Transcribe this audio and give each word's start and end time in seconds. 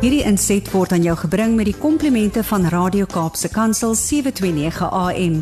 Hierdie 0.00 0.22
inset 0.24 0.64
word 0.72 0.94
aan 0.96 1.02
jou 1.04 1.12
gebring 1.26 1.58
met 1.58 1.66
die 1.68 1.76
komplimente 1.76 2.40
van 2.48 2.62
Radio 2.72 3.04
Kaapse 3.04 3.50
Kansel 3.52 3.92
729 3.92 4.86
AM. 4.96 5.34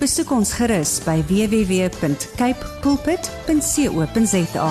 Besoek 0.00 0.30
ons 0.32 0.54
gerus 0.56 0.94
by 1.04 1.18
www.cape 1.28 2.70
pulpit.co.za. 2.80 4.70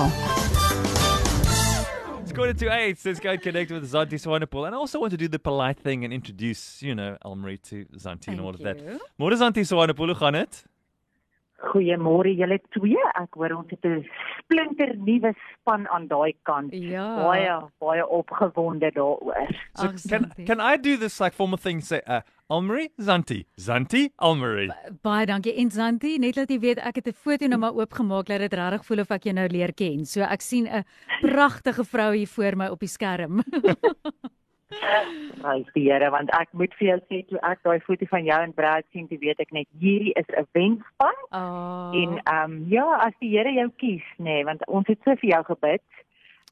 It's 2.24 2.32
quarter 2.34 2.58
to 2.58 2.72
eight. 2.74 2.98
So 2.98 3.10
let's 3.10 3.22
go 3.22 3.30
and 3.30 3.40
connect 3.40 3.70
with 3.70 3.86
Zanti 3.86 4.18
Swanepoel. 4.18 4.66
And 4.66 4.74
I 4.74 4.78
also 4.78 4.98
want 4.98 5.12
to 5.12 5.16
do 5.16 5.28
the 5.28 5.38
polite 5.38 5.78
thing 5.78 6.02
and 6.02 6.12
introduce, 6.12 6.82
you 6.82 6.96
know, 6.96 7.16
Elmarie 7.24 7.62
to 7.70 7.84
Zanti 7.94 8.34
and 8.34 8.40
all 8.40 8.50
of 8.50 8.66
that. 8.66 8.82
Môre 9.16 9.38
Zanti 9.38 9.62
Swanepoel, 9.62 10.06
hoe 10.10 10.16
gaan 10.26 10.32
dit? 10.42 10.64
Goeiemôre 11.56 12.34
julle 12.36 12.58
twee. 12.76 13.00
Ek 13.16 13.36
hoor 13.38 13.54
ons 13.56 13.70
het 13.70 13.84
'n 13.84 14.04
splinter 14.38 14.94
nuwe 14.96 15.32
span 15.52 15.86
aan 15.88 16.06
daai 16.08 16.34
kant. 16.44 16.72
Ja. 16.72 17.16
Baie 17.16 17.56
baie 17.80 18.04
opgewonde 18.06 18.92
daaroor. 18.92 19.48
So 19.74 19.86
Ag, 19.88 20.02
can, 20.08 20.32
can 20.44 20.60
I 20.60 20.76
do 20.76 20.96
this 20.96 21.18
like 21.20 21.34
formal 21.34 21.58
thing? 21.58 21.80
Say, 21.80 22.02
uh, 22.06 22.20
Elmarie, 22.50 22.92
Zanti, 23.00 23.46
Zanti, 23.56 24.12
Elmarie. 24.20 24.70
Baie 25.02 25.26
dankie 25.26 25.56
en 25.56 25.70
Zanti, 25.70 26.18
net 26.18 26.36
laat 26.36 26.50
jy 26.50 26.58
weet 26.60 26.78
ek 26.78 26.96
het 26.96 27.08
'n 27.08 27.12
foto 27.12 27.46
nou 27.46 27.58
maar 27.58 27.74
oopgemaak 27.74 28.26
dat 28.26 28.38
dit 28.38 28.52
regtig 28.52 28.84
voel 28.84 29.00
of 29.00 29.10
ek 29.10 29.24
jou 29.24 29.34
nou 29.34 29.48
leer 29.48 29.72
ken. 29.72 30.04
So 30.04 30.20
ek 30.20 30.40
sien 30.40 30.68
'n 30.68 30.84
pragtige 31.22 31.84
vrou 31.84 32.14
hier 32.14 32.28
voor 32.28 32.56
my 32.56 32.68
op 32.68 32.80
die 32.80 32.88
skerm. 32.88 33.42
Prys 34.68 35.68
die 35.74 35.84
Here 35.86 36.10
want 36.10 36.32
ek 36.34 36.50
moet 36.58 36.72
vir 36.78 36.88
jou 36.88 36.98
sê 37.06 37.20
toe 37.28 37.38
ek 37.46 37.62
daai 37.66 37.78
foto 37.86 38.08
van 38.10 38.24
jou 38.26 38.38
en 38.42 38.54
Brad 38.56 38.86
sien, 38.90 39.06
toe 39.08 39.18
weet 39.22 39.42
ek 39.44 39.52
net 39.54 39.68
hierdie 39.82 40.14
is 40.18 40.26
'n 40.32 40.46
wenspan. 40.58 41.20
Oh. 41.30 41.92
En 41.94 42.18
ehm 42.18 42.50
um, 42.50 42.56
ja, 42.72 42.86
as 43.06 43.14
die 43.20 43.30
Here 43.36 43.52
jou 43.52 43.68
kies, 43.82 44.06
nê, 44.18 44.24
nee, 44.24 44.44
want 44.44 44.66
ons 44.66 44.86
het 44.88 44.98
so 45.04 45.14
vir 45.22 45.30
jou 45.30 45.42
gebid. 45.52 45.86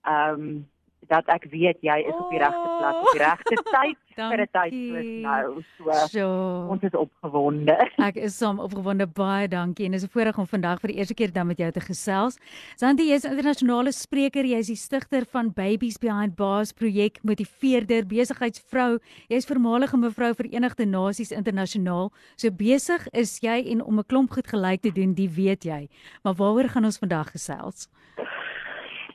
Ehm 0.06 0.46
um, 0.46 0.68
dat 1.08 1.28
ek 1.28 1.46
weet 1.50 1.78
jy 1.80 1.98
is 2.04 2.14
op 2.14 2.30
die 2.30 2.38
regte 2.38 2.68
plek 2.78 2.96
op 3.00 3.12
die 3.12 3.22
regte 3.22 3.56
tyd 3.70 3.98
vir 4.30 4.40
'n 4.40 4.48
tyd 4.54 4.72
soos 4.72 5.08
nou. 5.24 5.62
So 5.78 6.06
So, 6.14 6.26
ons 6.70 6.82
is 6.82 6.94
opgewonde. 6.94 7.74
ek 8.08 8.16
is 8.16 8.36
saam 8.38 8.60
opgewonde 8.62 9.06
baie 9.06 9.48
dankie 9.48 9.86
en 9.86 9.92
dis 9.92 10.04
'n 10.04 10.12
voorreg 10.14 10.38
om 10.38 10.46
vandag 10.46 10.80
vir 10.80 10.92
die 10.92 10.98
eerste 10.98 11.14
keer 11.14 11.32
dan 11.32 11.46
met 11.46 11.58
jou 11.58 11.70
te 11.70 11.80
gesels. 11.80 12.38
Zanti, 12.76 13.08
jy's 13.10 13.24
'n 13.24 13.34
internasionale 13.34 13.92
spreker, 13.92 14.44
jy's 14.44 14.66
die 14.66 14.76
stigter 14.76 15.24
van 15.26 15.52
Babies 15.52 15.98
Behind 15.98 16.36
Bars 16.36 16.72
projek, 16.72 17.18
motiveerder, 17.22 18.06
besigheidsvrou. 18.06 18.98
Jy's 19.28 19.46
voormalige 19.46 19.96
mevrou 19.96 20.34
Verenigde 20.34 20.86
Nasies 20.86 21.32
internasionaal. 21.32 22.12
So 22.36 22.50
besig 22.50 23.08
is 23.12 23.40
jy 23.40 23.64
en 23.72 23.82
om 23.82 23.98
'n 23.98 24.06
klomp 24.06 24.30
goed 24.30 24.46
gelyk 24.46 24.82
te 24.82 24.92
doen, 24.92 25.14
die 25.14 25.28
weet 25.28 25.64
jy. 25.64 25.88
Maar 26.22 26.34
waaroor 26.34 26.68
gaan 26.68 26.84
ons 26.84 26.98
vandag 26.98 27.30
gesels? 27.30 27.88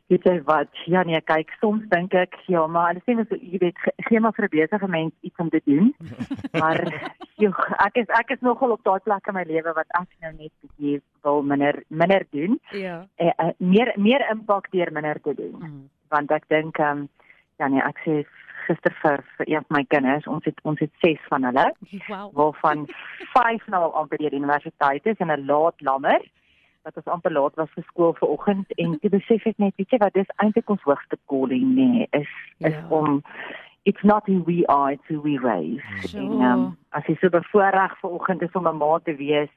Weet 0.09 0.23
jy 0.25 0.39
wat? 0.47 0.69
Ja 0.89 1.03
nee, 1.05 1.19
kyk, 1.21 1.51
soms 1.61 1.83
dink 1.91 2.13
ek, 2.17 2.33
ja, 2.49 2.63
maar 2.67 2.87
hulle 2.89 3.01
sê 3.05 3.13
mos 3.17 3.29
jy 3.37 3.59
weet 3.61 3.77
ge- 3.77 3.93
gee 4.07 4.19
maar 4.19 4.33
vir 4.33 4.45
'n 4.47 4.49
besige 4.55 4.87
mens 4.89 5.13
iets 5.21 5.37
om 5.37 5.49
te 5.49 5.61
doen. 5.65 5.93
maar 6.61 6.79
joh, 7.37 7.59
ek 7.85 7.95
is 8.01 8.09
ek 8.19 8.31
is 8.33 8.41
nogal 8.41 8.71
op 8.71 8.83
daai 8.83 8.99
plek 9.05 9.27
in 9.27 9.33
my 9.37 9.43
lewe 9.45 9.73
wat 9.77 9.85
ek 10.01 10.09
nou 10.21 10.33
net 10.33 10.51
bietjie 10.61 11.01
wil 11.23 11.41
minder 11.43 11.83
minder 11.89 12.25
doen. 12.31 12.59
Ja. 12.71 13.05
Eh, 13.17 13.31
eh, 13.37 13.53
meer 13.57 13.93
meer 13.97 14.25
impak 14.31 14.71
deur 14.71 14.91
minder 14.91 15.21
te 15.21 15.33
doen. 15.35 15.55
Mm. 15.61 15.89
Want 16.09 16.31
ek 16.31 16.49
dink 16.49 16.77
ehm 16.79 16.97
um, 16.97 17.09
ja 17.59 17.67
nee, 17.67 17.81
ek 17.81 17.97
sê 18.05 18.25
gister 18.67 18.93
vir 19.01 19.23
vir 19.37 19.45
een 19.49 19.63
van 19.67 19.77
my 19.77 19.83
kinders, 19.87 20.27
ons 20.27 20.45
het 20.45 20.57
ons 20.63 20.79
het 20.79 20.91
6 21.01 21.19
van 21.29 21.43
hulle 21.43 21.73
Wow. 22.07 22.33
waarvan 22.33 22.87
5 23.37 23.67
nou 23.67 23.91
al 23.93 24.07
deur 24.09 24.17
die 24.29 24.39
universiteit 24.39 25.05
is 25.05 25.17
en 25.19 25.31
'n 25.31 25.45
laat 25.45 25.81
lammer 25.81 26.21
wat 26.83 26.95
ons 26.95 27.05
amper 27.13 27.31
laat 27.31 27.55
was 27.59 27.71
vir 27.75 27.83
skool 27.87 28.13
vanoggend 28.19 28.71
en 28.83 28.97
toe 28.99 29.09
besef 29.15 29.45
ek 29.49 29.57
net 29.63 29.75
weet 29.77 29.91
jy 29.95 29.99
wat 30.03 30.13
dis 30.17 30.31
eintlik 30.43 30.69
ons 30.73 30.83
hoogste 30.87 31.17
calling 31.31 31.65
nê 31.75 31.87
nee, 31.93 32.07
is 32.21 32.29
is 32.59 32.73
Ja. 32.73 32.85
om 32.89 33.21
it's 33.85 34.03
not 34.03 34.23
who 34.27 34.39
we 34.47 34.65
are 34.67 34.93
it's 34.93 35.07
who 35.07 35.19
we 35.21 35.37
raise 35.37 35.83
Sure. 36.07 36.21
en 36.23 36.41
um, 36.51 36.77
as 36.91 37.03
jy 37.07 37.15
so 37.21 37.29
bevoorreg 37.29 37.97
vanoggend 38.01 38.41
is 38.41 38.55
om 38.55 38.67
'n 38.67 38.77
ma 38.77 38.99
te 38.99 39.15
wees 39.15 39.49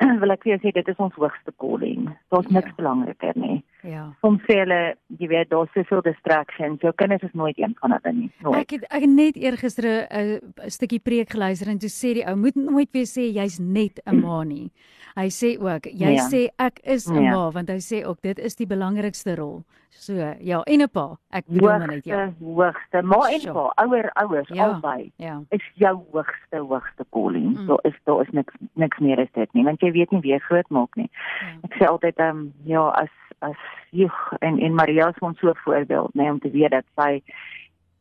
wil 0.20 0.30
ek 0.32 0.42
vir 0.44 0.56
jou 0.56 0.60
sê 0.64 0.72
dit 0.72 0.88
is 0.88 0.96
ons 1.08 1.14
hoogste 1.14 1.52
calling 1.60 2.08
daar's 2.30 2.48
niks 2.48 2.72
Ja. 2.72 2.76
belangriker 2.76 3.32
nie 3.36 3.62
Ja. 3.86 4.12
soms 4.20 4.40
sê 4.48 4.58
hulle 4.64 4.96
jy 5.18 5.28
weet 5.28 5.48
daar's 5.50 5.70
soveel 5.72 6.02
distractions 6.02 6.80
jou 6.82 6.92
kinders 6.92 7.22
is 7.22 7.34
nooit 7.34 7.58
een 7.58 7.76
van 7.80 7.92
hulle 7.92 8.12
nie 8.12 8.30
nooit 8.42 8.56
Ek 8.60 8.70
het 8.70 8.82
ek 8.90 9.00
het 9.00 9.10
net 9.10 9.36
eergister 9.36 9.84
'n 10.10 10.40
stukkie 10.68 10.98
preek 11.00 11.30
geluister 11.30 11.68
en 11.68 11.78
toe 11.78 11.88
sê 11.88 12.14
die 12.14 12.26
ou 12.26 12.36
moet 12.36 12.56
nooit 12.56 12.88
weer 12.92 13.06
sê 13.06 13.30
jy's 13.32 13.58
net 13.60 14.00
'n 14.06 14.20
ma 14.20 14.42
nie. 14.44 14.70
Hy 15.16 15.28
sê 15.30 15.56
ook 15.60 15.84
jy 15.86 16.14
Ja. 16.14 16.28
sê 16.28 16.48
ek 16.58 16.80
is 16.84 17.06
'n 17.10 17.22
Ja. 17.22 17.30
ma 17.30 17.50
want 17.50 17.68
hy 17.68 17.78
sê 17.80 18.04
ook 18.04 18.20
dit 18.22 18.38
is 18.38 18.56
die 18.56 18.66
belangrikste 18.66 19.36
rol. 19.36 19.62
So 19.90 20.12
ja, 20.40 20.62
en 20.66 20.82
'n 20.82 20.88
pa. 20.88 21.16
Ek 21.32 21.46
bedoel 21.46 21.68
maar 21.78 21.86
net 21.86 22.04
ja. 22.04 22.32
hoogste 22.40 22.44
hoogste 22.44 23.02
ma 23.02 23.28
en 23.30 23.52
pa 23.54 23.72
ouer 23.84 24.10
ouers 24.14 24.48
Ja. 24.48 24.64
albei 24.66 25.12
Ja. 25.16 25.42
is 25.50 25.62
jou 25.74 26.02
hoogste 26.12 26.58
hoogste 26.58 27.04
calling. 27.12 27.54
Mm. 27.56 27.60
Mm. 27.60 27.66
Daar 27.66 27.78
is 27.84 27.94
daar 28.04 28.20
is 28.22 28.30
niks 28.32 28.54
niks 28.74 28.98
meer 28.98 29.18
as 29.20 29.28
dit 29.32 29.54
nie, 29.54 29.64
want 29.64 29.80
jy 29.80 29.92
weet 29.92 30.10
nie 30.10 30.20
wie 30.20 30.32
jy 30.32 30.38
groot 30.38 30.68
maak 30.70 30.96
nie. 30.96 31.08
Ja. 31.40 31.58
Ek 31.64 31.72
sê 31.78 31.86
altyd 31.86 32.16
ehm 32.18 32.36
um, 32.36 32.52
ja, 32.64 32.88
as 32.88 33.08
as 33.38 33.60
joh 33.90 34.32
en 34.40 34.58
en 34.58 34.74
Maria 34.74 35.08
is 35.08 35.18
ons 35.18 35.38
so 35.38 35.52
voorbeeld, 35.64 36.14
nee, 36.14 36.30
om 36.30 36.38
te 36.38 36.50
weet 36.50 36.70
dat 36.70 36.84
sy 36.94 37.22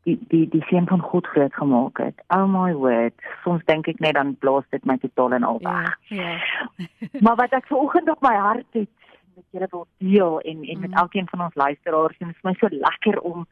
die 0.06 0.20
die 0.30 0.48
die 0.50 0.64
seun 0.70 0.88
van 0.88 1.02
God 1.02 1.28
groot 1.28 1.54
gemaak 1.54 1.98
het. 1.98 2.22
Oh 2.28 2.46
my 2.46 2.74
word. 2.74 3.14
Soms 3.44 3.64
dink 3.66 3.88
ek 3.88 4.00
net 4.00 4.14
dan 4.14 4.36
blaas 4.40 4.68
dit 4.70 4.86
my 4.86 4.98
totaal 5.02 5.34
en 5.34 5.44
al 5.44 5.60
weg. 5.64 5.96
Ja. 6.14 6.36
Ja. 6.78 6.90
maar 7.26 7.36
wat 7.36 7.56
ek 7.58 7.68
vanoggend 7.68 8.10
op 8.10 8.22
my 8.22 8.36
hart 8.36 8.78
het 8.78 8.92
met 9.36 9.46
julle 9.52 9.68
wil 9.72 9.88
deel 9.98 10.40
en 10.40 10.64
en 10.64 10.80
met 10.80 10.90
Mm. 10.90 10.98
elkeen 11.02 11.28
van 11.30 11.42
ons 11.42 11.56
luisteraars 11.56 12.18
en 12.18 12.28
dit 12.28 12.36
is 12.36 12.44
my 12.44 12.54
so 12.54 12.68
lekker 12.72 13.20
om 13.22 13.48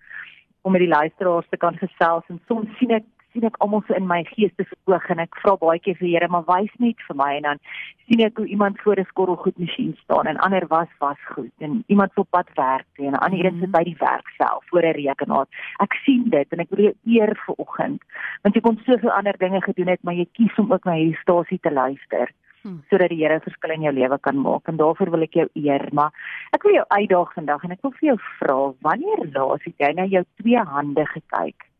om 0.61 0.71
met 0.71 0.81
die 0.81 0.94
luisteraars 0.94 1.50
te 1.50 1.57
kan 1.57 1.77
gesels 1.77 2.23
en 2.27 2.41
soms 2.47 2.77
sien 2.77 2.91
ek 2.91 3.03
sien 3.33 3.45
ek 3.49 3.57
almal 3.66 3.83
so 3.88 3.94
in 3.97 4.07
my 4.07 4.21
geestesoog 4.29 5.09
en 5.09 5.19
ek 5.19 5.35
vra 5.41 5.55
baie 5.57 5.79
keer 5.79 5.97
vir 5.99 6.07
Here 6.07 6.29
maar 6.29 6.45
wys 6.47 6.73
net 6.79 7.01
vir 7.07 7.17
my 7.19 7.31
en 7.38 7.47
dan 7.49 7.61
sien 8.07 8.21
ek 8.25 8.38
hoe 8.38 8.47
iemand 8.47 8.81
voor 8.83 8.99
'n 8.99 9.09
skottelgoedmasjien 9.09 9.95
staan 10.03 10.27
en 10.27 10.38
ander 10.38 10.67
was 10.67 10.91
was 10.99 11.21
goed 11.35 11.51
en 11.59 11.83
iemand 11.88 12.11
op 12.17 12.29
pad 12.29 12.49
werk 12.55 12.85
toe, 12.95 13.05
en 13.07 13.13
'n 13.13 13.23
ander 13.25 13.45
een 13.45 13.53
Mhm. 13.53 13.61
sit 13.61 13.71
by 13.71 13.83
die 13.83 13.97
werk 13.99 14.27
self 14.38 14.63
voor 14.69 14.83
'n 14.83 14.95
rekenaar. 15.01 15.47
Ek 15.79 15.94
sien 16.05 16.29
dit 16.29 16.47
en 16.51 16.59
ek 16.59 16.69
wil 16.69 16.83
jou 16.85 16.95
eer 17.05 17.35
vir 17.45 17.55
oggend 17.57 18.01
want 18.44 18.55
jy 18.55 18.61
kon 18.61 18.79
soveel 18.85 19.11
ander 19.11 19.38
dinge 19.38 19.61
gedoen 19.61 19.88
het 19.88 20.03
maar 20.03 20.13
jy 20.13 20.27
kies 20.33 20.57
om 20.57 20.71
ook 20.71 20.85
na 20.85 20.94
hierdie 20.94 21.21
stasie 21.21 21.59
te 21.59 21.71
luister 21.71 22.29
Hm. 22.63 22.79
sodat 22.89 23.09
die 23.09 23.17
Here 23.19 23.35
'n 23.35 23.41
verskil 23.41 23.71
in 23.71 23.81
jou 23.81 23.94
lewe 23.94 24.17
kan 24.19 24.38
maak 24.41 24.67
en 24.67 24.77
daarvoor 24.77 25.09
wil 25.11 25.21
ek 25.21 25.33
jou 25.33 25.47
eer 25.53 25.89
maar 25.91 26.11
ek 26.53 26.63
wil 26.63 26.73
jou 26.73 26.85
uitdaag 26.88 27.33
vandag 27.33 27.63
en 27.63 27.71
ek 27.71 27.81
wil 27.81 27.91
vir 27.91 28.07
jou 28.09 28.17
vra 28.39 28.73
wanneer 28.81 29.19
laas 29.33 29.63
het 29.63 29.73
jy 29.77 29.91
na 29.94 30.05
jou 30.05 30.23
twee 30.39 30.57
hande 30.57 31.05
gekyk 31.05 31.72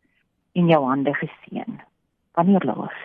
en 0.54 0.70
jou 0.72 0.82
hande 0.88 1.14
gesien 1.20 1.80
wanneer 2.38 2.64
laas 2.70 3.00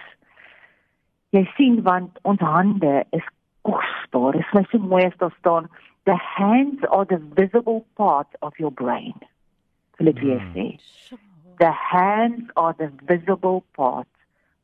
jy 1.35 1.45
sien 1.57 1.81
want 1.87 2.19
ons 2.23 2.41
hande 2.41 2.93
is 3.19 3.25
kosbaar 3.67 4.37
dit 4.37 4.45
is 4.45 4.53
my 4.57 4.65
so 4.71 4.79
mooi 4.93 5.03
as 5.05 5.17
daar 5.23 5.35
staan 5.39 5.69
the 6.09 6.17
hands 6.35 6.85
are 6.89 7.05
the 7.05 7.21
visible 7.41 7.83
part 8.01 8.39
of 8.39 8.57
your 8.57 8.73
brain 8.83 9.17
wil 9.99 10.13
ek 10.13 10.23
weer 10.25 10.39
Hmm. 10.39 10.53
sê 10.55 11.17
the 11.59 11.71
hands 11.71 12.49
are 12.55 12.73
the 12.79 12.89
visible 13.05 13.63
part 13.75 14.07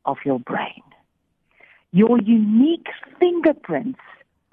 of 0.05 0.17
your 0.25 0.39
brain. 0.39 0.81
Your 1.91 2.19
unique 2.21 2.87
fingerprints 3.19 3.99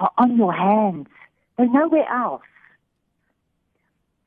are 0.00 0.10
on 0.19 0.37
your 0.37 0.53
hands. 0.53 1.09
They're 1.56 1.70
nowhere 1.70 2.09
else. 2.09 2.43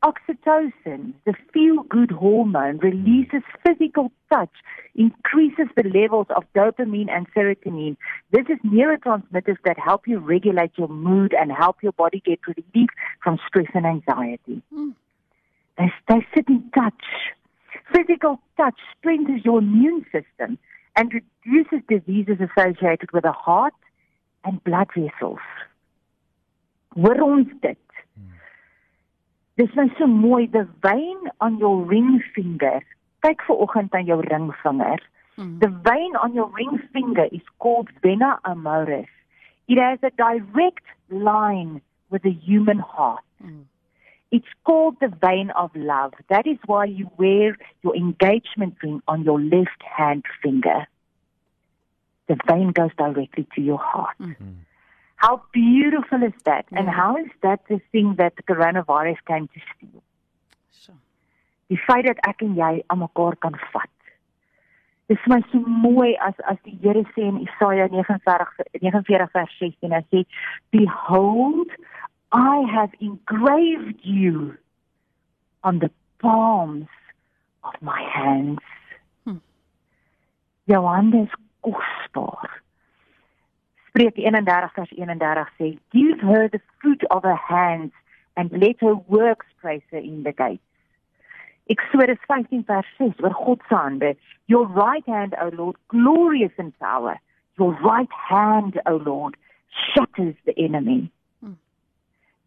Oxytocin, 0.05 1.16
the 1.25 1.33
feel 1.51 1.81
good 1.89 2.11
hormone, 2.11 2.77
releases 2.77 3.41
physical 3.66 4.11
touch, 4.31 4.51
increases 4.93 5.66
the 5.75 5.81
levels 5.83 6.27
of 6.35 6.43
dopamine 6.55 7.09
and 7.09 7.25
serotonin. 7.33 7.97
This 8.31 8.45
is 8.47 8.59
neurotransmitters 8.63 9.57
that 9.66 9.79
help 9.79 10.07
you 10.07 10.19
regulate 10.19 10.73
your 10.75 10.89
mood 10.89 11.33
and 11.33 11.51
help 11.51 11.77
your 11.81 11.93
body 11.93 12.21
get 12.23 12.39
relief 12.45 12.89
from 13.23 13.39
stress 13.47 13.66
and 13.73 13.88
anxiety. 13.88 14.61
Mm. 14.71 14.93
They, 15.79 15.91
they 16.07 16.27
sit 16.35 16.47
in 16.49 16.69
touch. 16.75 16.93
Physical 17.91 18.40
touch 18.57 18.79
strengthens 18.99 19.43
your 19.43 19.57
immune 19.57 20.05
system 20.11 20.59
and 20.96 21.11
reduces 21.13 21.79
diseases 21.90 22.37
associated 22.40 23.11
with 23.11 23.23
the 23.23 23.31
heart 23.31 23.73
and 24.43 24.63
blood 24.63 24.90
vessels. 24.96 25.40
Hoor 26.96 27.23
ons 27.23 27.47
dit? 27.61 27.78
Dis 29.55 29.72
nou 29.75 29.87
so 29.97 30.07
mooi, 30.07 30.47
the 30.52 30.67
vein 30.84 31.29
on 31.40 31.57
your 31.57 31.84
ring 31.87 32.19
finger. 32.35 32.81
Kyk 33.23 33.46
vir 33.47 33.61
oggend 33.63 33.93
aan 33.96 34.09
jou 34.09 34.19
ringvinger. 34.25 35.03
Mm. 35.37 35.59
The 35.59 35.69
vein 35.87 36.17
on 36.19 36.34
your 36.34 36.49
ring 36.57 36.81
finger 36.91 37.28
is 37.31 37.46
called 37.59 37.90
vena 38.03 38.40
amoris. 38.43 39.11
It 39.67 39.79
has 39.79 39.99
a 40.03 40.11
direct 40.11 40.84
line 41.09 41.81
with 42.09 42.23
the 42.23 42.31
human 42.31 42.79
heart. 42.79 43.23
Mm. 43.43 43.63
It's 44.31 44.53
called 44.66 44.97
the 44.99 45.07
vein 45.07 45.52
of 45.52 45.72
love. 45.75 46.13
That 46.29 46.46
is 46.46 46.57
why 46.66 46.85
you 46.85 47.09
wear 47.17 47.57
your 47.84 47.96
engagement 47.96 48.75
ring 48.84 49.02
on 49.07 49.23
your 49.23 49.40
left 49.40 49.81
hand 49.84 50.25
finger. 50.43 50.87
The 52.28 52.37
vein 52.47 52.72
goes 52.72 52.91
directly 52.97 53.47
to 53.55 53.61
your 53.61 53.78
heart. 53.78 54.17
Mm. 54.19 54.35
How 55.16 55.41
beautiful 55.53 56.23
is 56.23 56.34
that? 56.44 56.66
And 56.72 56.88
Yeah. 56.88 56.94
how 56.94 57.16
is 57.17 57.32
that 57.41 57.66
the 57.67 57.79
thing 57.91 58.16
that 58.16 58.35
the 58.35 58.44
coronavirus 58.44 59.17
came 59.26 59.47
to 59.47 59.59
steal? 59.76 60.03
So. 60.72 60.94
Die 61.70 61.78
feit 61.78 62.06
dat 62.06 62.20
ek 62.28 62.41
en 62.41 62.56
jy 62.56 62.84
aan 62.88 63.00
mekaar 63.00 63.35
kan 63.40 63.56
vat. 63.73 63.90
Dit 65.08 65.20
is 65.20 65.28
my 65.28 65.41
so 65.52 65.59
mooi 65.59 66.16
as 66.17 66.34
as 66.50 66.58
die 66.66 66.78
Here 66.82 67.03
sê 67.14 67.22
in 67.29 67.40
Jesaja 67.46 67.88
49 67.90 68.50
49 68.82 69.29
vers 69.34 69.58
16 69.59 69.91
hy 69.94 70.03
sê 70.12 70.26
behold 70.72 71.70
I 72.32 72.66
have 72.73 72.91
engraved 73.00 74.02
you 74.03 74.58
on 75.64 75.79
the 75.79 75.91
palms 76.20 76.88
of 77.64 77.73
my 77.82 78.02
hands. 78.02 78.59
Hmm. 79.23 79.40
Jou 80.67 80.85
hande 80.88 81.22
is 81.28 81.35
kosbaar. 81.62 82.65
Spreuk 83.95 84.15
31 84.17 84.43
vers 84.43 84.71
31 84.75 85.47
sê 85.57 85.77
give 85.93 86.19
her 86.19 86.49
the 86.49 86.59
fruit 86.81 87.01
of 87.11 87.23
her 87.23 87.39
hands 87.47 87.93
and 88.35 88.51
let 88.51 88.75
her 88.81 88.95
works 89.07 89.45
praise 89.61 89.83
her 89.91 89.99
in 89.99 90.23
the 90.23 90.33
gates. 90.33 90.61
Exodus 91.69 92.19
15 92.27 92.65
vers 92.67 92.85
6 92.97 93.23
oor 93.23 93.33
God 93.45 93.61
se 93.69 93.75
hande. 93.75 94.17
Your 94.47 94.67
right 94.67 95.07
hand, 95.07 95.33
O 95.41 95.47
Lord, 95.47 95.77
glorious 95.87 96.51
in 96.57 96.73
power. 96.73 97.15
Your 97.57 97.71
right 97.79 98.11
hand, 98.11 98.81
O 98.85 98.97
Lord, 98.97 99.37
shatters 99.93 100.35
the 100.45 100.53
enemy. 100.59 101.09
Hmm. 101.39 101.55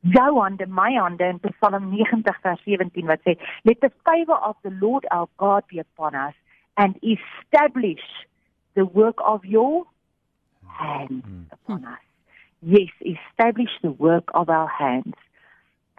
Jou 0.05 0.41
hande, 0.43 0.67
my 0.67 0.93
hande 1.01 1.31
in 1.33 1.41
Psalm 1.41 1.91
90 1.91 2.25
vers 2.45 2.61
17 2.67 3.07
wat 3.07 3.25
sê, 3.25 3.39
let 3.65 3.81
the 3.81 3.93
favor 4.05 4.37
of 4.37 4.57
the 4.63 4.75
Lord 4.83 5.07
our 5.11 5.29
God 5.39 5.65
be 5.71 5.79
upon 5.79 6.15
us 6.15 6.35
and 6.77 6.95
establish 7.03 8.05
the 8.75 8.85
work 8.85 9.17
of 9.25 9.47
your 9.47 9.87
hands 10.69 11.25
hmm. 11.25 11.43
upon 11.53 11.85
us. 11.85 12.05
Yes, 12.61 12.91
establish 13.01 13.71
the 13.83 13.91
work 13.91 14.29
of 14.35 14.49
our 14.49 14.69
hands. 14.69 15.17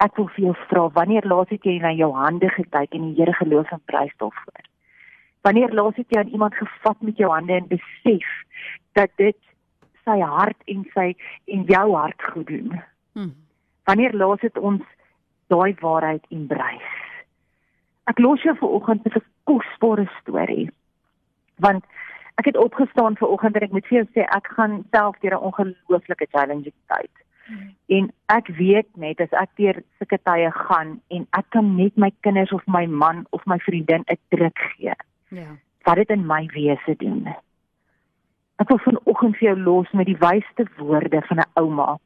Ek 0.00 0.16
wil 0.16 0.28
vir 0.34 0.44
jou 0.46 0.56
vra, 0.68 0.86
wanneer 0.96 1.26
laas 1.28 1.50
het 1.52 1.64
jy 1.68 1.76
na 1.80 1.92
jou 1.92 2.10
hande 2.16 2.48
gekyk 2.54 2.94
en 2.96 3.10
die 3.10 3.16
Here 3.18 3.34
geloof 3.36 3.72
en 3.72 3.82
prys 3.84 4.12
daarvoor? 4.22 4.64
Wanneer 5.44 5.74
laas 5.76 5.96
het 5.96 6.08
jy 6.08 6.20
aan 6.20 6.32
iemand 6.32 6.56
gevat 6.56 7.00
met 7.04 7.20
jou 7.20 7.30
hande 7.32 7.52
en 7.56 7.68
besef 7.68 8.30
dat 8.96 9.12
dit 9.20 9.36
sy 10.04 10.18
hart 10.20 10.56
en 10.72 10.86
sy 10.94 11.12
en 11.52 11.64
jou 11.68 11.86
hart 11.96 12.28
goed 12.32 12.48
doen? 12.48 12.80
Hmm. 13.12 13.34
Wanneer 13.88 14.16
laas 14.16 14.40
het 14.44 14.56
ons 14.58 14.84
daai 15.52 15.74
waarheid 15.80 16.24
embrace? 16.28 16.96
Ek 18.08 18.20
los 18.20 18.42
jou 18.44 18.56
vir 18.56 18.76
oggend 18.80 19.04
met 19.04 19.16
'n 19.16 19.26
kosbare 19.44 20.08
storie. 20.20 20.70
Want 21.56 21.84
ek 22.40 22.48
het 22.48 22.56
opgestaan 22.56 23.16
vir 23.20 23.28
oggend 23.28 23.56
en 23.56 23.66
ek 23.66 23.74
moet 23.76 23.88
vir 23.90 24.00
jou 24.00 24.06
sê 24.14 24.24
ek 24.36 24.46
gaan 24.56 24.80
self 24.94 25.18
deur 25.20 25.36
'n 25.36 25.46
ongelooflike 25.48 26.26
challenging 26.32 26.78
tyd. 26.92 27.14
En 27.96 28.12
ek 28.30 28.46
weet 28.58 28.88
net 28.96 29.20
as 29.20 29.32
ek 29.42 29.50
deur 29.58 29.82
sulke 29.98 30.18
tye 30.28 30.50
gaan 30.54 31.00
en 31.16 31.26
ek 31.38 31.46
kan 31.50 31.76
net 31.76 31.96
my 31.96 32.10
kinders 32.26 32.52
of 32.52 32.62
my 32.66 32.86
man 32.86 33.26
of 33.36 33.46
my 33.46 33.58
vriendin 33.66 34.04
'n 34.06 34.18
druk 34.30 34.58
gee. 34.58 34.94
Ja. 35.28 35.50
Wat 35.84 35.96
dit 35.96 36.10
in 36.10 36.26
my 36.26 36.46
wese 36.54 36.94
doen. 36.96 37.26
Ek 38.56 38.68
wil 38.68 38.78
vanoggend 38.78 39.36
vir 39.36 39.48
jou 39.48 39.58
los 39.58 39.90
met 39.90 40.06
die 40.06 40.20
wysste 40.20 40.64
woorde 40.76 41.22
van 41.22 41.38
'n 41.38 41.50
ouma. 41.54 41.98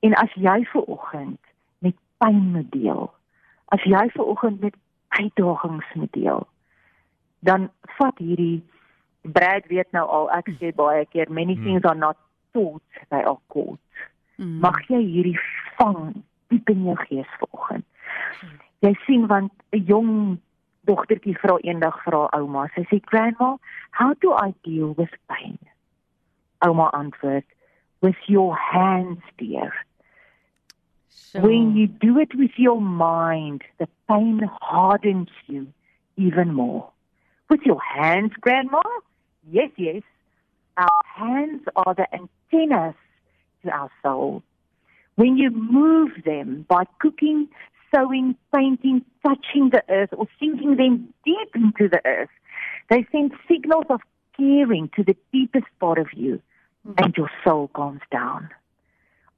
En 0.00 0.14
as 0.14 0.32
jy 0.34 0.64
vanoggend 0.64 1.40
met 1.78 1.96
pyn 2.18 2.52
moet 2.52 2.70
deel, 2.72 3.10
as 3.64 3.82
jy 3.82 4.08
vanoggend 4.14 4.60
met 4.60 4.74
uitdagings 5.08 5.94
moet 5.94 6.12
deel, 6.12 6.46
dan 7.40 7.70
vat 7.98 8.18
hierdie 8.18 8.62
Brad 9.22 9.66
weet 9.68 9.90
nou 9.92 10.06
al 10.06 10.30
ek 10.38 10.50
sê 10.60 10.72
baie 10.74 11.04
keer 11.12 11.30
many 11.30 11.54
hmm. 11.54 11.64
things 11.64 11.84
are 11.84 11.98
not 11.98 12.16
thought 12.52 12.82
they 13.10 13.22
are 13.22 13.38
called. 13.48 13.78
Mm. 14.38 14.60
Mag 14.62 14.78
jy 14.88 15.00
hierdie 15.02 15.38
vang 15.78 16.22
diep 16.52 16.70
in 16.70 16.84
jou 16.86 16.96
gees 17.08 17.30
vanoggend. 17.40 17.84
Jy 18.86 18.92
sien 19.04 19.26
want 19.26 19.52
'n 19.74 19.84
jong 19.90 20.12
dogtertjie 20.88 21.36
vra 21.42 21.58
eendag 21.62 21.98
vir 22.04 22.16
haar 22.16 22.30
ouma, 22.38 22.68
sy 22.74 22.84
sê 22.90 23.00
grandma, 23.10 23.56
how 23.90 24.14
do 24.22 24.32
I 24.32 24.54
deal 24.64 24.94
with 25.00 25.12
pain? 25.28 25.58
Ouma 26.64 26.88
antwoord, 26.94 27.44
with 28.00 28.16
your 28.26 28.56
hands 28.56 29.22
dear. 29.36 29.74
So. 31.08 31.40
When 31.40 31.76
you 31.76 31.86
do 31.88 32.18
it 32.18 32.34
with 32.34 32.56
your 32.56 32.80
mind, 32.80 33.62
the 33.78 33.88
pain 34.08 34.48
hardens 34.62 35.28
you 35.46 35.66
even 36.16 36.54
more. 36.54 36.88
With 37.50 37.62
your 37.62 37.82
hands, 37.82 38.32
grandma? 38.40 38.82
Yes, 39.50 39.70
yes. 39.76 40.02
Our 40.76 40.88
hands 41.04 41.62
are 41.74 41.94
the 41.94 42.06
antennas 42.12 42.94
to 43.64 43.70
our 43.70 43.90
soul. 44.02 44.42
When 45.16 45.36
you 45.36 45.50
move 45.50 46.10
them 46.24 46.66
by 46.68 46.84
cooking, 47.00 47.48
sewing, 47.92 48.36
painting, 48.54 49.04
touching 49.26 49.70
the 49.70 49.82
earth, 49.88 50.10
or 50.12 50.26
sinking 50.38 50.76
them 50.76 51.12
deep 51.24 51.54
into 51.54 51.88
the 51.88 52.00
earth, 52.04 52.28
they 52.90 53.06
send 53.10 53.32
signals 53.48 53.86
of 53.90 54.00
caring 54.36 54.90
to 54.96 55.02
the 55.02 55.16
deepest 55.32 55.66
part 55.80 55.98
of 55.98 56.06
you, 56.14 56.40
mm-hmm. 56.86 57.04
and 57.04 57.16
your 57.16 57.30
soul 57.44 57.68
calms 57.74 58.02
down. 58.12 58.48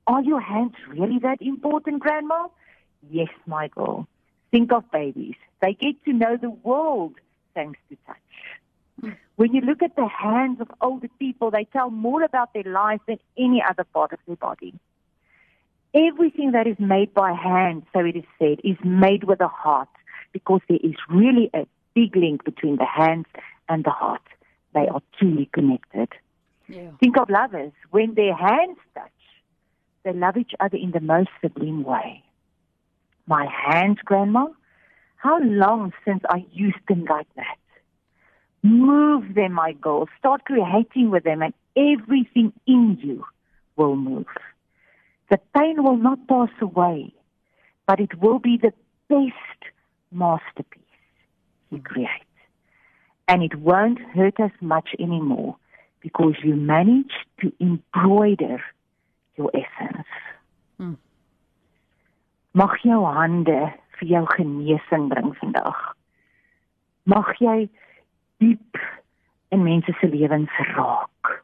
Are 0.06 0.22
your 0.22 0.40
hands 0.40 0.74
really 0.88 1.18
that 1.20 1.40
important, 1.40 2.00
Grandma? 2.00 2.48
Yes, 3.10 3.28
Michael. 3.46 4.06
Think 4.50 4.72
of 4.72 4.90
babies. 4.90 5.36
They 5.62 5.74
get 5.74 6.04
to 6.04 6.12
know 6.12 6.36
the 6.36 6.50
world 6.50 7.14
thanks 7.54 7.78
to 7.88 7.96
touch. 8.06 8.16
When 9.36 9.54
you 9.54 9.62
look 9.62 9.82
at 9.82 9.96
the 9.96 10.06
hands 10.06 10.60
of 10.60 10.70
older 10.80 11.08
people, 11.18 11.50
they 11.50 11.64
tell 11.64 11.90
more 11.90 12.22
about 12.22 12.52
their 12.52 12.64
lives 12.64 13.02
than 13.06 13.18
any 13.38 13.62
other 13.66 13.84
part 13.84 14.12
of 14.12 14.18
their 14.26 14.36
body. 14.36 14.74
Everything 15.94 16.52
that 16.52 16.66
is 16.66 16.76
made 16.78 17.14
by 17.14 17.32
hand, 17.32 17.84
so 17.92 18.00
it 18.00 18.16
is 18.16 18.24
said, 18.38 18.60
is 18.62 18.76
made 18.84 19.24
with 19.24 19.40
a 19.40 19.48
heart 19.48 19.88
because 20.32 20.60
there 20.68 20.78
is 20.82 20.94
really 21.08 21.50
a 21.54 21.66
big 21.94 22.14
link 22.14 22.44
between 22.44 22.76
the 22.76 22.84
hands 22.84 23.26
and 23.68 23.84
the 23.84 23.90
heart. 23.90 24.22
They 24.74 24.86
are 24.86 25.02
truly 25.18 25.48
connected. 25.52 26.08
Yeah. 26.68 26.90
Think 27.00 27.18
of 27.18 27.28
lovers. 27.28 27.72
When 27.90 28.14
their 28.14 28.36
hands 28.36 28.78
touch, 28.94 29.10
they 30.04 30.12
love 30.12 30.36
each 30.36 30.52
other 30.60 30.76
in 30.76 30.92
the 30.92 31.00
most 31.00 31.30
sublime 31.40 31.82
way. 31.82 32.22
My 33.26 33.46
hands, 33.46 33.98
Grandma? 34.04 34.46
How 35.16 35.40
long 35.40 35.92
since 36.04 36.22
I 36.28 36.44
used 36.52 36.86
them 36.88 37.04
like 37.04 37.26
that? 37.36 37.56
Move 38.62 39.34
them, 39.34 39.52
my 39.52 39.72
girl. 39.72 40.08
Start 40.18 40.44
creating 40.44 41.10
with 41.10 41.24
them, 41.24 41.42
and 41.42 41.54
everything 41.76 42.52
in 42.66 42.98
you 43.00 43.24
will 43.76 43.96
move. 43.96 44.26
The 45.30 45.38
pain 45.56 45.82
will 45.82 45.96
not 45.96 46.26
pass 46.26 46.50
away, 46.60 47.14
but 47.86 48.00
it 48.00 48.20
will 48.20 48.38
be 48.38 48.58
the 48.60 48.72
best 49.08 49.72
masterpiece 50.12 50.82
you 51.70 51.80
create. 51.80 52.26
And 53.28 53.42
it 53.42 53.54
won't 53.54 54.00
hurt 54.00 54.40
us 54.40 54.50
much 54.60 54.88
anymore 54.98 55.56
because 56.00 56.34
you 56.42 56.56
manage 56.56 57.12
to 57.40 57.52
embroider 57.60 58.60
your 59.36 59.50
essence. 59.54 60.06
Hmm. 60.78 60.94
Mag 62.52 62.74
jou 62.82 63.04
hande 63.06 63.72
vir 64.00 64.08
jou 64.08 64.24
genesing 64.34 65.08
bring 65.12 65.34
vandag. 65.38 65.78
Mag 67.06 67.30
jy 67.38 67.68
diep 68.40 68.80
in 69.48 69.62
mense 69.62 69.92
se 69.92 70.08
lewens 70.08 70.56
raak. 70.74 71.42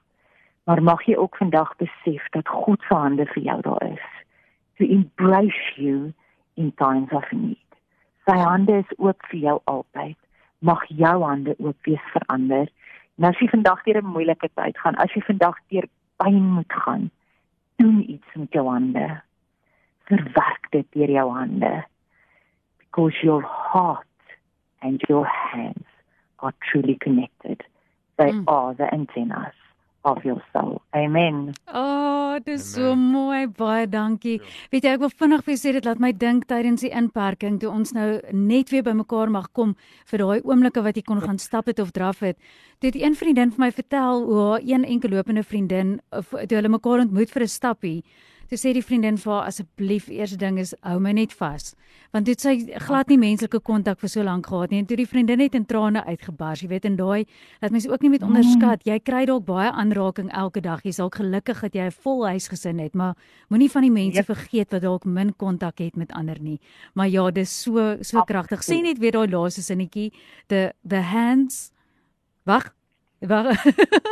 Maar 0.64 0.82
mag 0.82 1.02
jy 1.06 1.16
ook 1.16 1.36
vandag 1.36 1.76
besef 1.76 2.28
dat 2.34 2.48
God 2.48 2.82
se 2.88 2.94
hande 2.94 3.26
vir 3.26 3.42
jou 3.42 3.60
daar 3.60 3.84
is. 3.86 4.06
To 4.76 4.84
embrace 4.84 5.72
you 5.76 6.12
in 6.54 6.72
times 6.74 7.12
of 7.12 7.30
need. 7.30 7.62
Sy 8.26 8.38
hande 8.40 8.80
is 8.82 8.96
oop 8.98 9.28
vir 9.30 9.40
jou 9.40 9.58
altyd. 9.64 10.16
Mag 10.58 10.82
jou 10.88 11.16
hande 11.22 11.54
oop 11.58 11.76
wees 11.88 12.08
vir 12.12 12.26
ander. 12.32 12.70
En 13.16 13.28
as 13.30 13.38
jy 13.40 13.48
vandag 13.52 13.84
deur 13.84 14.00
'n 14.02 14.14
moeilike 14.16 14.48
tyd 14.54 14.78
gaan, 14.78 14.96
as 14.96 15.12
jy 15.12 15.22
vandag 15.28 15.58
deur 15.68 15.86
pyn 16.16 16.42
moet 16.56 16.72
gaan, 16.72 17.10
doen 17.76 18.10
iets 18.10 18.34
met 18.34 18.52
jou 18.52 18.66
hande. 18.68 19.20
Verwerk 20.08 20.66
dit 20.70 20.86
deur 20.90 21.10
jou 21.10 21.28
hande. 21.32 21.84
Because 22.78 23.22
your 23.22 23.42
heart 23.42 24.24
and 24.80 25.00
your 25.08 25.26
hands 25.26 25.95
are 26.38 26.54
truly 26.70 26.96
connected. 27.00 27.62
They 28.16 28.32
mm. 28.32 28.44
are 28.46 28.74
the 28.74 28.92
antennas 28.92 29.54
of 30.06 30.24
your 30.24 30.42
soul. 30.52 30.80
Amen. 30.94 31.52
Oh, 31.74 32.38
dit 32.38 32.54
is 32.54 32.72
so 32.72 32.94
mooi. 32.94 33.46
Baie 33.48 33.88
dankie. 33.90 34.38
Ja. 34.38 34.52
Weet 34.70 34.86
jy, 34.86 34.92
ek 34.94 35.02
wil 35.02 35.12
vinnig 35.22 35.42
vir 35.48 35.58
sê 35.58 35.72
dit 35.74 35.88
laat 35.88 36.00
my 36.02 36.12
dink 36.14 36.46
tydens 36.50 36.84
die 36.86 36.92
inperking 36.94 37.58
toe 37.60 37.72
ons 37.72 37.92
nou 37.96 38.06
net 38.30 38.70
weer 38.70 38.86
bymekaar 38.86 39.32
mag 39.34 39.50
kom 39.56 39.74
vir 40.10 40.22
daai 40.22 40.46
oomblikke 40.46 40.84
wat 40.86 40.96
jy 40.96 41.04
kon 41.08 41.24
gaan 41.24 41.42
stap 41.42 41.66
het 41.72 41.82
of 41.82 41.90
draf 41.96 42.22
het. 42.24 42.38
Dit 42.78 42.94
het 42.94 43.02
een 43.02 43.18
vriendin 43.18 43.50
vir 43.56 43.66
my 43.66 43.72
vertel 43.74 44.22
hoe 44.28 44.38
haar 44.44 44.64
een 44.64 44.86
enkel 44.86 45.16
lopende 45.16 45.42
vriendin 45.42 45.98
of 46.14 46.30
toe 46.30 46.54
hulle 46.54 46.72
mekaar 46.72 47.02
ontmoet 47.08 47.34
vir 47.34 47.42
'n 47.42 47.56
stappie 47.58 48.00
Toe 48.46 48.58
sê 48.58 48.72
die 48.76 48.82
vriendin 48.84 49.16
vir 49.18 49.32
haar 49.32 49.48
asseblief 49.50 50.06
eerste 50.12 50.36
ding 50.38 50.58
is 50.62 50.72
hou 50.86 51.00
my 51.02 51.10
net 51.16 51.32
vas. 51.34 51.74
Want 52.14 52.28
dit 52.28 52.40
sy 52.40 52.54
glad 52.86 53.10
nie 53.10 53.18
menslike 53.18 53.58
kontak 53.66 53.98
vir 53.98 54.12
so 54.12 54.22
lank 54.22 54.46
gehad 54.46 54.70
nie 54.70 54.78
en 54.82 54.86
toe 54.86 54.98
die 55.00 55.08
vriendin 55.10 55.40
net 55.42 55.56
in 55.58 55.66
trane 55.66 56.04
uitgebars. 56.06 56.62
Jy 56.62 56.70
weet 56.70 56.86
en 56.86 56.98
daai 57.00 57.26
dat 57.60 57.74
mense 57.74 57.90
ook 57.90 58.06
nie 58.06 58.12
met 58.14 58.22
onderskat. 58.22 58.86
Jy 58.86 59.00
kry 59.02 59.24
dalk 59.26 59.46
baie 59.48 59.72
aanraking 59.72 60.30
elke 60.30 60.62
dag. 60.62 60.84
Jy's 60.86 61.02
dalk 61.02 61.18
gelukkig 61.18 61.60
dat 61.66 61.74
jy 61.74 61.86
'n 61.90 61.98
vol 62.04 62.26
huisgesin 62.26 62.78
het, 62.78 62.94
maar 62.94 63.14
moenie 63.50 63.70
van 63.70 63.82
die 63.82 63.90
mense 63.90 64.22
yep. 64.22 64.30
vergeet 64.30 64.70
wat 64.72 64.82
dalk 64.82 65.04
min 65.04 65.34
kontak 65.34 65.78
het 65.78 65.96
met 65.96 66.12
ander 66.12 66.38
nie. 66.40 66.60
Maar 66.94 67.08
ja, 67.08 67.30
dis 67.30 67.62
so 67.62 67.96
so 68.02 68.22
kragtig. 68.22 68.62
Sê 68.62 68.82
net 68.82 68.98
weer 68.98 69.12
daai 69.12 69.28
laaste 69.28 69.62
sinnetjie, 69.62 70.12
the 70.48 70.72
the 70.86 71.02
hands 71.02 71.72
Wag. 72.46 72.72
Wag. 73.20 73.56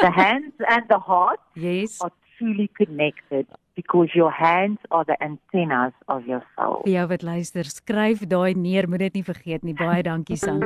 the 0.01 0.11
hands 0.11 0.55
and 0.67 0.89
the 0.89 0.99
heart 0.99 1.41
yes. 1.55 2.01
are 2.01 2.11
truly 2.37 2.69
connected 2.75 3.47
because 3.75 4.15
your 4.15 4.31
hands 4.31 4.79
are 4.91 5.05
the 5.05 5.17
antennas 5.21 5.93
of 6.07 6.27
your 6.27 6.43
soul. 6.57 6.81
Ja, 6.85 7.07
wat 7.07 7.23
luister, 7.23 7.65
skryf 7.65 8.27
daai 8.27 8.55
neer, 8.55 8.89
moet 8.89 8.99
dit 8.99 9.13
nie 9.21 9.25
vergeet 9.25 9.63
nie. 9.63 9.75
Baie 9.75 10.03
dankie 10.03 10.37
Sant. 10.37 10.65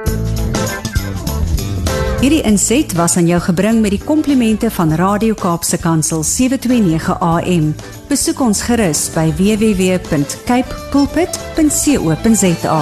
Hierdie 2.19 2.43
inset 2.43 2.93
was 2.99 3.15
aan 3.17 3.29
jou 3.31 3.39
gebring 3.41 3.79
met 3.81 3.95
die 3.95 4.03
komplimente 4.03 4.71
van 4.75 4.91
Radio 4.99 5.39
Kaapse 5.39 5.79
Kansel 5.79 6.25
729 6.27 7.15
AM. 7.23 7.71
Besoek 8.11 8.43
ons 8.43 8.63
gerus 8.67 9.07
by 9.15 9.31
www.cape 9.39 10.83
pulpit.co.za. 10.91 12.81